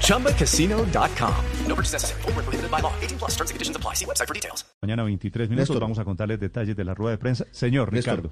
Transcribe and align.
ChumbaCasino.com. 0.00 1.34
No 1.68 1.74
purchase 1.74 1.92
necessary. 1.94 2.22
Full 2.22 2.32
prohibited 2.32 2.70
by 2.70 2.80
law. 2.80 2.92
18 3.02 3.18
plus 3.18 3.32
terms 3.36 3.50
and 3.50 3.56
conditions 3.56 3.76
apply. 3.76 3.94
See 3.94 4.06
website 4.06 4.26
for 4.26 4.34
details. 4.34 4.64
Mañana 4.82 5.02
23 5.04 5.48
minutos 5.48 5.70
Néstor. 5.70 5.80
vamos 5.80 5.98
a 5.98 6.04
contarles 6.04 6.40
detalles 6.40 6.76
de 6.76 6.84
la 6.84 6.94
rueda 6.94 7.12
de 7.12 7.18
prensa. 7.18 7.46
Señor 7.50 7.92
Néstor, 7.92 8.16
Ricardo. 8.16 8.30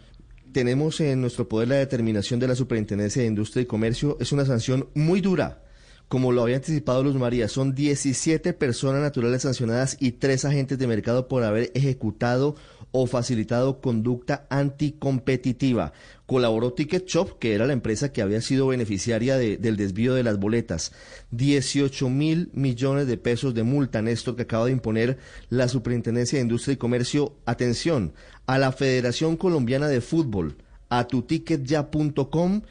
Tenemos 0.52 1.00
en 1.00 1.20
nuestro 1.20 1.48
poder 1.48 1.68
la 1.68 1.76
determinación 1.76 2.38
de 2.38 2.48
la 2.48 2.54
Superintendencia 2.54 3.22
de 3.22 3.28
Industria 3.28 3.62
y 3.62 3.66
Comercio. 3.66 4.16
Es 4.20 4.32
una 4.32 4.44
sanción 4.44 4.88
muy 4.94 5.20
dura. 5.20 5.62
Como 6.08 6.30
lo 6.30 6.42
había 6.42 6.56
anticipado 6.56 7.02
Luz 7.02 7.14
María, 7.14 7.48
son 7.48 7.74
17 7.74 8.52
personas 8.52 9.00
naturales 9.00 9.42
sancionadas 9.42 9.96
y 9.98 10.12
tres 10.12 10.44
agentes 10.44 10.78
de 10.78 10.86
mercado 10.86 11.26
por 11.26 11.42
haber 11.42 11.72
ejecutado 11.74 12.54
o 12.92 13.06
facilitado 13.06 13.80
conducta 13.80 14.46
anticompetitiva. 14.50 15.92
Colaboró 16.26 16.72
Ticket 16.72 17.06
Shop, 17.06 17.38
que 17.38 17.54
era 17.54 17.66
la 17.66 17.72
empresa 17.72 18.12
que 18.12 18.22
había 18.22 18.40
sido 18.40 18.68
beneficiaria 18.68 19.36
de- 19.36 19.56
del 19.56 19.76
desvío 19.76 20.14
de 20.14 20.22
las 20.22 20.38
boletas. 20.38 20.92
18 21.30 22.08
mil 22.08 22.50
millones 22.52 23.06
de 23.06 23.16
pesos 23.16 23.54
de 23.54 23.62
multa, 23.62 24.00
Néstor, 24.02 24.36
que 24.36 24.42
acaba 24.42 24.66
de 24.66 24.72
imponer 24.72 25.18
la 25.50 25.68
Superintendencia 25.68 26.38
de 26.38 26.42
Industria 26.44 26.74
y 26.74 26.76
Comercio. 26.78 27.34
Atención, 27.46 28.12
a 28.46 28.58
la 28.58 28.72
Federación 28.72 29.36
Colombiana 29.36 29.88
de 29.88 30.00
Fútbol, 30.00 30.56
a 30.88 31.06
tuticketya.com 31.06 32.62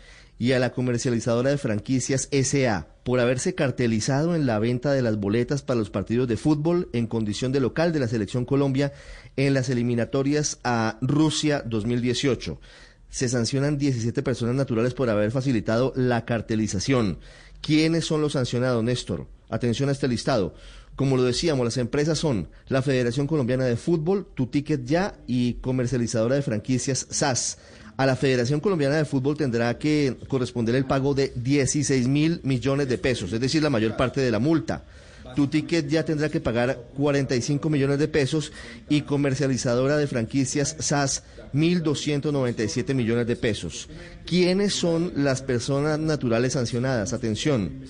y 0.41 0.53
a 0.53 0.59
la 0.59 0.71
comercializadora 0.71 1.51
de 1.51 1.59
franquicias 1.59 2.27
SA 2.31 2.87
por 3.03 3.19
haberse 3.19 3.53
cartelizado 3.53 4.33
en 4.33 4.47
la 4.47 4.57
venta 4.57 4.91
de 4.91 5.03
las 5.03 5.17
boletas 5.19 5.61
para 5.61 5.77
los 5.77 5.91
partidos 5.91 6.27
de 6.27 6.35
fútbol 6.35 6.89
en 6.93 7.05
condición 7.05 7.51
de 7.51 7.59
local 7.59 7.93
de 7.93 7.99
la 7.99 8.07
Selección 8.07 8.43
Colombia 8.43 8.91
en 9.37 9.53
las 9.53 9.69
eliminatorias 9.69 10.57
a 10.63 10.97
Rusia 10.99 11.61
2018. 11.63 12.59
Se 13.11 13.29
sancionan 13.29 13.77
17 13.77 14.23
personas 14.23 14.55
naturales 14.55 14.95
por 14.95 15.11
haber 15.11 15.29
facilitado 15.29 15.93
la 15.95 16.25
cartelización. 16.25 17.19
¿Quiénes 17.61 18.05
son 18.05 18.21
los 18.21 18.33
sancionados, 18.33 18.83
Néstor? 18.83 19.27
Atención 19.47 19.89
a 19.89 19.91
este 19.91 20.07
listado. 20.07 20.55
Como 20.95 21.17
lo 21.17 21.23
decíamos, 21.23 21.65
las 21.65 21.77
empresas 21.77 22.17
son 22.17 22.49
la 22.67 22.81
Federación 22.81 23.27
Colombiana 23.27 23.65
de 23.65 23.77
Fútbol, 23.77 24.25
Tu 24.33 24.47
Ticket 24.47 24.85
Ya 24.85 25.19
y 25.27 25.53
comercializadora 25.61 26.33
de 26.33 26.41
franquicias 26.41 27.05
SAS. 27.11 27.59
A 28.01 28.05
la 28.07 28.15
Federación 28.15 28.59
Colombiana 28.61 28.95
de 28.95 29.05
Fútbol 29.05 29.37
tendrá 29.37 29.77
que 29.77 30.17
corresponder 30.27 30.73
el 30.73 30.85
pago 30.85 31.13
de 31.13 31.31
16 31.35 32.07
mil 32.07 32.39
millones 32.41 32.89
de 32.89 32.97
pesos, 32.97 33.31
es 33.31 33.39
decir, 33.39 33.61
la 33.61 33.69
mayor 33.69 33.95
parte 33.95 34.21
de 34.21 34.31
la 34.31 34.39
multa. 34.39 34.85
Tu 35.35 35.45
ticket 35.45 35.87
ya 35.87 36.03
tendrá 36.03 36.27
que 36.29 36.39
pagar 36.39 36.79
45 36.97 37.69
millones 37.69 37.99
de 37.99 38.07
pesos 38.07 38.51
y 38.89 39.01
comercializadora 39.01 39.97
de 39.97 40.07
franquicias 40.07 40.75
SAS 40.79 41.21
1.297 41.53 42.95
millones 42.95 43.27
de 43.27 43.35
pesos. 43.35 43.87
¿Quiénes 44.25 44.73
son 44.73 45.13
las 45.17 45.43
personas 45.43 45.99
naturales 45.99 46.53
sancionadas? 46.53 47.13
Atención. 47.13 47.83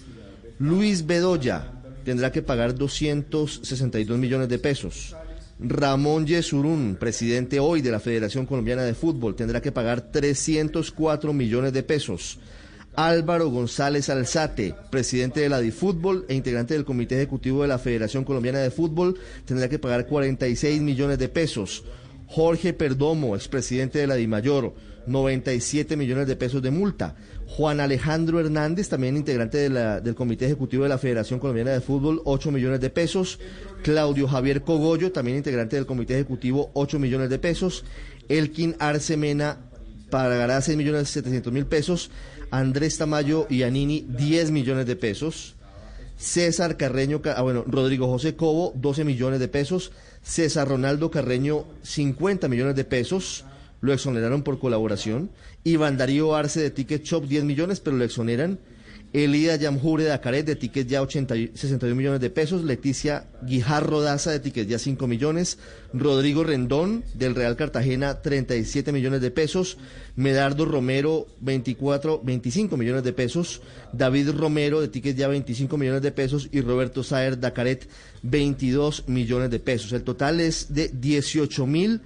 Luis 0.59 1.05
Bedoya 1.05 1.71
tendrá 2.03 2.33
que 2.33 2.41
pagar 2.41 2.75
262 2.75 4.19
millones 4.19 4.49
de 4.49 4.59
pesos. 4.59 5.15
Ramón 5.63 6.25
Yesurún, 6.25 6.97
presidente 6.99 7.59
hoy 7.59 7.81
de 7.81 7.91
la 7.91 7.99
Federación 7.99 8.47
Colombiana 8.47 8.81
de 8.81 8.95
Fútbol, 8.95 9.35
tendrá 9.35 9.61
que 9.61 9.71
pagar 9.71 10.11
304 10.11 11.33
millones 11.33 11.71
de 11.71 11.83
pesos. 11.83 12.39
Álvaro 12.95 13.47
González 13.49 14.09
Alzate, 14.09 14.73
presidente 14.89 15.39
de 15.39 15.49
la 15.49 15.59
DiFútbol 15.59 16.25
e 16.27 16.33
integrante 16.33 16.73
del 16.73 16.83
Comité 16.83 17.15
Ejecutivo 17.15 17.61
de 17.61 17.67
la 17.67 17.77
Federación 17.77 18.23
Colombiana 18.23 18.57
de 18.57 18.71
Fútbol, 18.71 19.19
tendrá 19.45 19.69
que 19.69 19.77
pagar 19.77 20.07
46 20.07 20.81
millones 20.81 21.19
de 21.19 21.29
pesos. 21.29 21.83
Jorge 22.31 22.71
Perdomo, 22.71 23.35
expresidente 23.35 23.99
de 23.99 24.07
la 24.07 24.15
DIMAYOR, 24.15 24.73
97 25.05 25.97
millones 25.97 26.27
de 26.27 26.37
pesos 26.37 26.61
de 26.61 26.71
multa. 26.71 27.17
Juan 27.45 27.81
Alejandro 27.81 28.39
Hernández, 28.39 28.87
también 28.87 29.17
integrante 29.17 29.69
del 29.69 30.15
Comité 30.15 30.45
Ejecutivo 30.45 30.83
de 30.83 30.89
la 30.89 30.97
Federación 30.97 31.41
Colombiana 31.41 31.71
de 31.71 31.81
Fútbol, 31.81 32.21
8 32.23 32.51
millones 32.51 32.79
de 32.79 32.89
pesos. 32.89 33.37
Claudio 33.83 34.29
Javier 34.29 34.61
Cogollo, 34.61 35.11
también 35.11 35.35
integrante 35.35 35.75
del 35.75 35.85
Comité 35.85 36.13
Ejecutivo, 36.13 36.71
8 36.73 36.99
millones 36.99 37.29
de 37.29 37.37
pesos. 37.37 37.83
Elkin 38.29 38.77
Arce 38.79 39.17
Mena 39.17 39.57
pagará 40.09 40.61
6 40.61 40.77
millones 40.77 41.09
700 41.09 41.51
mil 41.51 41.65
pesos. 41.65 42.11
Andrés 42.49 42.97
Tamayo 42.97 43.45
y 43.49 43.63
Anini, 43.63 44.05
10 44.07 44.51
millones 44.51 44.85
de 44.85 44.95
pesos. 44.95 45.55
César 46.21 46.77
Carreño, 46.77 47.21
Ca- 47.23 47.33
ah, 47.35 47.41
bueno, 47.41 47.63
Rodrigo 47.67 48.05
José 48.07 48.35
Cobo, 48.35 48.73
12 48.75 49.03
millones 49.03 49.39
de 49.39 49.47
pesos. 49.47 49.91
César 50.21 50.67
Ronaldo 50.67 51.09
Carreño, 51.09 51.65
50 51.81 52.47
millones 52.47 52.75
de 52.75 52.83
pesos. 52.85 53.43
Lo 53.81 53.91
exoneraron 53.91 54.43
por 54.43 54.59
colaboración. 54.59 55.31
Iván 55.63 55.97
Darío 55.97 56.35
Arce 56.35 56.61
de 56.61 56.69
Ticket 56.69 57.03
Shop, 57.03 57.25
10 57.25 57.43
millones, 57.43 57.79
pero 57.79 57.97
lo 57.97 58.03
exoneran. 58.03 58.59
Elida 59.13 59.57
Yamjure 59.57 60.05
de 60.05 60.13
Acaret 60.13 60.45
de 60.45 60.55
Ticket 60.55 60.87
Ya 60.87 61.01
80, 61.01 61.35
y- 61.35 61.51
61 61.53 61.95
millones 61.95 62.21
de 62.21 62.29
pesos, 62.29 62.63
Leticia 62.63 63.25
Guijarro 63.45 64.01
Daza 64.01 64.31
de 64.31 64.39
Ticket 64.39 64.67
Ya 64.69 64.79
5 64.79 65.05
millones, 65.05 65.57
Rodrigo 65.93 66.43
Rendón 66.45 67.03
del 67.13 67.35
Real 67.35 67.57
Cartagena 67.57 68.21
37 68.21 68.91
millones 68.93 69.19
de 69.21 69.29
pesos, 69.31 69.77
Medardo 70.15 70.63
Romero 70.63 71.27
24, 71.41 72.21
25 72.23 72.77
millones 72.77 73.03
de 73.03 73.11
pesos, 73.11 73.61
David 73.91 74.29
Romero 74.31 74.79
de 74.79 74.87
Ticket 74.87 75.17
Ya 75.17 75.27
25 75.27 75.77
millones 75.77 76.01
de 76.01 76.11
pesos. 76.11 76.47
Y 76.51 76.61
Roberto 76.61 77.03
Saer 77.03 77.37
de 77.37 77.47
Acaret 77.47 77.89
22 78.23 79.07
millones 79.07 79.49
de 79.51 79.59
pesos. 79.59 79.91
El 79.93 80.03
total 80.03 80.39
es 80.39 80.73
de 80.73 80.89
18 80.89 81.65
mil 81.67 82.01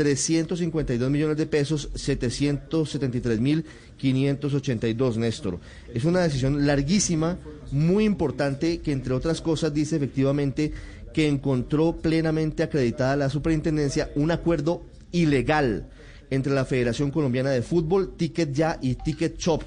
352 0.00 1.10
millones 1.10 1.36
de 1.36 1.44
pesos, 1.44 1.90
773 1.94 3.38
mil 3.38 3.66
582, 3.98 5.18
Néstor. 5.18 5.60
Es 5.92 6.06
una 6.06 6.20
decisión 6.20 6.66
larguísima, 6.66 7.36
muy 7.70 8.04
importante, 8.04 8.78
que 8.78 8.92
entre 8.92 9.12
otras 9.12 9.42
cosas 9.42 9.74
dice 9.74 9.96
efectivamente 9.96 10.72
que 11.12 11.28
encontró 11.28 11.98
plenamente 11.98 12.62
acreditada 12.62 13.14
la 13.16 13.28
superintendencia 13.28 14.10
un 14.14 14.30
acuerdo 14.30 14.82
ilegal 15.12 15.90
entre 16.30 16.54
la 16.54 16.64
Federación 16.64 17.10
Colombiana 17.10 17.50
de 17.50 17.60
Fútbol, 17.60 18.16
Ticket 18.16 18.54
Ya 18.54 18.78
y 18.80 18.94
Ticket 18.94 19.36
Shop 19.36 19.62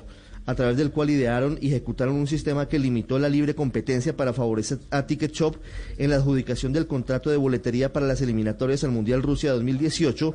a 0.46 0.56
través 0.56 0.78
del 0.78 0.92
cual 0.92 1.09
idearon 1.09 1.58
y 1.62 1.70
ejecutaron 1.70 2.16
un 2.16 2.28
sistema 2.28 2.68
que 2.68 2.80
limitó 2.80 3.20
la 3.20 3.30
libre 3.30 3.56
competencia 3.56 4.16
para 4.16 4.34
favorecer 4.34 4.80
a 4.90 5.08
Ticket 5.08 5.31
Shop 5.31 5.58
en 5.98 6.09
la 6.09 6.18
adjudicación 6.18 6.74
del 6.74 6.88
contrato 6.88 7.30
de 7.30 7.38
boletería 7.38 7.94
para 7.94 8.08
las 8.08 8.22
eliminatorias 8.22 8.84
al 8.84 8.92
Mundial 8.92 9.24
Rusia 9.24 9.52
2018 9.54 10.34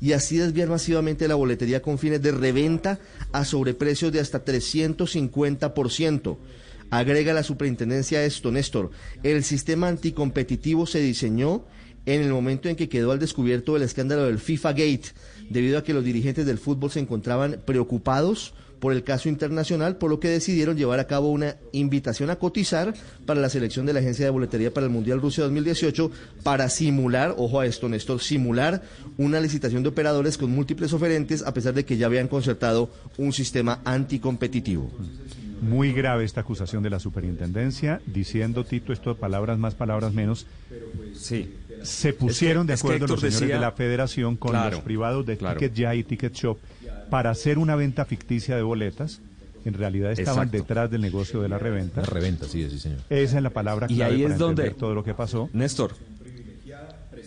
y 0.00 0.12
así 0.12 0.38
desviar 0.38 0.68
masivamente 0.68 1.28
la 1.28 1.34
boletería 1.34 1.82
con 1.82 1.98
fines 1.98 2.22
de 2.22 2.32
reventa 2.32 2.98
a 3.32 3.44
sobreprecios 3.44 4.12
de 4.12 4.20
hasta 4.20 4.44
350%. 4.44 6.38
Agrega 6.90 7.32
la 7.32 7.42
superintendencia 7.42 8.24
esto, 8.24 8.50
Néstor. 8.50 8.90
El 9.22 9.44
sistema 9.44 9.88
anticompetitivo 9.88 10.86
se 10.86 11.00
diseñó 11.00 11.64
en 12.06 12.22
el 12.22 12.32
momento 12.32 12.68
en 12.68 12.76
que 12.76 12.88
quedó 12.88 13.12
al 13.12 13.18
descubierto 13.18 13.76
el 13.76 13.82
escándalo 13.82 14.24
del 14.24 14.38
FIFA 14.38 14.72
Gate, 14.72 15.04
debido 15.50 15.78
a 15.78 15.84
que 15.84 15.94
los 15.94 16.02
dirigentes 16.02 16.46
del 16.46 16.58
fútbol 16.58 16.90
se 16.90 17.00
encontraban 17.00 17.60
preocupados 17.64 18.54
por 18.80 18.92
el 18.92 19.04
caso 19.04 19.28
internacional, 19.28 19.96
por 19.96 20.10
lo 20.10 20.18
que 20.20 20.28
decidieron 20.28 20.76
llevar 20.76 20.98
a 21.00 21.06
cabo 21.06 21.30
una 21.30 21.56
invitación 21.72 22.30
a 22.30 22.36
cotizar 22.36 22.94
para 23.26 23.38
la 23.40 23.48
selección 23.50 23.86
de 23.86 23.92
la 23.92 24.00
agencia 24.00 24.24
de 24.24 24.30
boletería 24.30 24.72
para 24.72 24.86
el 24.86 24.92
Mundial 24.92 25.20
Rusia 25.20 25.44
2018 25.44 26.10
para 26.42 26.68
simular, 26.70 27.34
ojo 27.36 27.60
a 27.60 27.66
esto 27.66 27.88
Néstor, 27.88 28.20
simular 28.20 28.82
una 29.18 29.38
licitación 29.38 29.82
de 29.82 29.90
operadores 29.90 30.38
con 30.38 30.50
múltiples 30.50 30.92
oferentes 30.92 31.42
a 31.42 31.52
pesar 31.54 31.74
de 31.74 31.84
que 31.84 31.96
ya 31.98 32.06
habían 32.06 32.26
concertado 32.28 32.90
un 33.18 33.32
sistema 33.32 33.80
anticompetitivo. 33.84 34.90
Muy 35.60 35.92
grave 35.92 36.24
esta 36.24 36.40
acusación 36.40 36.82
de 36.82 36.88
la 36.88 36.98
superintendencia, 36.98 38.00
diciendo, 38.06 38.64
Tito, 38.64 38.94
esto 38.94 39.12
de 39.12 39.20
palabras 39.20 39.58
más, 39.58 39.74
palabras 39.74 40.14
menos. 40.14 40.46
Sí. 41.14 41.52
Se 41.82 42.14
pusieron 42.14 42.66
de 42.66 42.74
es 42.74 42.80
que 42.82 42.86
acuerdo 42.88 43.06
los 43.08 43.20
señores 43.20 43.40
decía- 43.40 43.54
de 43.56 43.60
la 43.60 43.72
federación 43.72 44.36
con 44.36 44.52
Claro, 44.52 44.76
los 44.76 44.80
privados 44.84 45.26
de 45.26 45.36
claro. 45.36 45.58
Ticket 45.60 45.74
Ya 45.76 45.94
y 45.94 46.02
Ticket 46.04 46.32
Shop 46.34 46.58
para 47.10 47.30
hacer 47.30 47.58
una 47.58 47.76
venta 47.76 48.04
ficticia 48.04 48.56
de 48.56 48.62
boletas. 48.62 49.20
En 49.64 49.74
realidad 49.74 50.12
estaban 50.12 50.44
Exacto. 50.48 50.56
detrás 50.56 50.90
del 50.90 51.02
negocio 51.02 51.42
de 51.42 51.48
la 51.50 51.58
reventa. 51.58 52.00
La 52.00 52.06
reventa, 52.06 52.46
sí, 52.46 52.66
sí, 52.70 52.78
señor. 52.78 53.00
Esa 53.10 53.36
es 53.36 53.42
la 53.42 53.50
palabra 53.50 53.86
Y 53.90 53.96
clave 53.96 54.14
ahí 54.14 54.22
para 54.22 54.34
es 54.34 54.38
donde- 54.38 54.62
entender 54.62 54.78
todo 54.80 54.94
lo 54.94 55.04
que 55.04 55.12
pasó. 55.12 55.50
Néstor, 55.52 55.92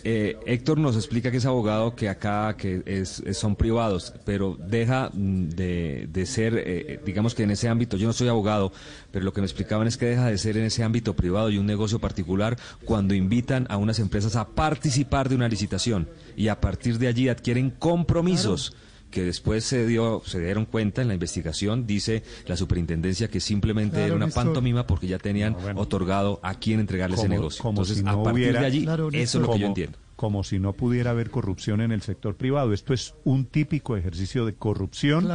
eh, 0.06 0.36
Héctor 0.44 0.78
nos 0.78 0.96
explica 0.96 1.30
que 1.30 1.36
es 1.36 1.46
abogado, 1.46 1.94
que 1.94 2.08
acá 2.08 2.56
que 2.58 2.82
es, 2.86 3.22
son 3.32 3.56
privados, 3.56 4.12
pero 4.24 4.58
deja 4.68 5.10
mm, 5.12 5.48
de, 5.50 6.24
ser, 6.26 6.62
eh, 6.66 7.00
digamos 7.06 7.34
que 7.34 7.44
en 7.44 7.52
ese 7.52 7.68
ámbito, 7.68 7.96
yo 7.96 8.06
no 8.06 8.12
soy 8.12 8.28
abogado, 8.28 8.72
pero 9.12 9.24
lo 9.24 9.32
que 9.32 9.40
me 9.40 9.46
explicaban 9.46 9.86
es 9.86 9.96
que 9.96 10.06
deja 10.06 10.26
de 10.26 10.36
ser 10.36 10.56
en 10.56 10.64
ese 10.64 10.82
ámbito 10.82 11.14
privado 11.14 11.50
y 11.50 11.58
un 11.58 11.66
negocio 11.66 12.00
particular 12.00 12.58
cuando 12.84 13.14
invitan 13.14 13.66
a 13.70 13.76
unas 13.76 13.98
empresas 13.98 14.36
a 14.36 14.48
participar 14.48 15.28
de 15.28 15.36
una 15.36 15.48
licitación 15.48 16.08
y 16.36 16.48
a 16.48 16.60
partir 16.60 16.98
de 16.98 17.06
allí 17.08 17.28
adquieren 17.28 17.70
compromisos 17.70 18.74
que 19.14 19.22
después 19.22 19.64
se 19.64 19.86
dio, 19.86 20.22
se 20.26 20.40
dieron 20.40 20.64
cuenta 20.64 21.00
en 21.00 21.06
la 21.06 21.14
investigación, 21.14 21.86
dice 21.86 22.24
la 22.48 22.56
superintendencia 22.56 23.28
que 23.28 23.38
simplemente 23.38 24.04
era 24.04 24.16
una 24.16 24.26
pantomima 24.26 24.88
porque 24.88 25.06
ya 25.06 25.18
tenían 25.18 25.56
otorgado 25.76 26.40
a 26.42 26.54
quién 26.54 26.80
entregarle 26.80 27.14
ese 27.14 27.28
negocio. 27.28 27.62
Como 27.62 27.82
Entonces, 27.82 27.98
si 27.98 28.02
no 28.02 28.10
a 28.10 28.22
partir 28.24 28.58
de 28.58 28.66
allí, 28.66 28.88
eso 29.12 29.38
es 29.38 29.46
lo 29.46 29.52
que 29.52 29.60
yo 29.60 29.66
entiendo. 29.68 29.98
Como 30.16 30.42
si 30.42 30.58
no 30.58 30.72
pudiera 30.72 31.12
haber 31.12 31.30
corrupción 31.30 31.80
en 31.80 31.92
el 31.92 32.02
sector 32.02 32.34
privado. 32.34 32.72
Esto 32.72 32.92
es 32.92 33.14
un 33.22 33.46
típico 33.46 33.96
ejercicio 33.96 34.46
de 34.46 34.54
corrupción. 34.54 35.28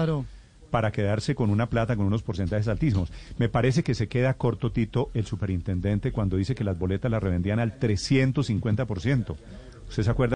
para 0.69 0.91
quedarse 0.91 1.33
con 1.33 1.49
una 1.49 1.67
plata 1.67 1.95
con 1.95 2.05
unos 2.05 2.21
porcentajes 2.21 2.67
altísimos. 2.67 3.11
Me 3.37 3.47
parece 3.47 3.81
que 3.81 3.95
se 3.95 4.07
queda 4.07 4.35
corto, 4.35 4.71
Tito, 4.71 5.09
el 5.13 5.25
superintendente, 5.25 6.11
cuando 6.11 6.37
dice 6.37 6.53
que 6.53 6.63
las 6.65 6.77
boletas 6.77 7.09
las 7.09 7.23
revendían 7.23 7.59
al 7.59 7.79
350%. 7.79 9.35
¿Usted 9.87 10.03
se 10.03 10.11
acuerda? 10.11 10.35